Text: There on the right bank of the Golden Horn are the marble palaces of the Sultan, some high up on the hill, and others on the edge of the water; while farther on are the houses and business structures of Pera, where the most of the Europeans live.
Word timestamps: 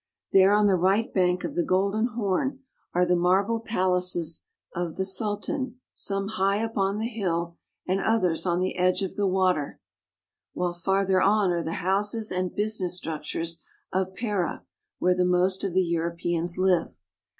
There 0.31 0.51
on 0.51 0.65
the 0.65 0.73
right 0.77 1.13
bank 1.13 1.43
of 1.43 1.53
the 1.53 1.61
Golden 1.61 2.07
Horn 2.07 2.61
are 2.91 3.05
the 3.05 3.15
marble 3.15 3.59
palaces 3.59 4.47
of 4.73 4.95
the 4.95 5.05
Sultan, 5.05 5.79
some 5.93 6.27
high 6.27 6.63
up 6.63 6.75
on 6.75 6.97
the 6.97 7.05
hill, 7.07 7.57
and 7.87 7.99
others 8.01 8.43
on 8.47 8.61
the 8.61 8.75
edge 8.77 9.03
of 9.03 9.15
the 9.15 9.27
water; 9.27 9.79
while 10.53 10.73
farther 10.73 11.21
on 11.21 11.51
are 11.51 11.61
the 11.63 11.73
houses 11.85 12.31
and 12.31 12.55
business 12.55 12.97
structures 12.97 13.61
of 13.93 14.15
Pera, 14.15 14.65
where 14.97 15.13
the 15.13 15.23
most 15.23 15.63
of 15.63 15.75
the 15.75 15.85
Europeans 15.85 16.57
live. 16.57 16.95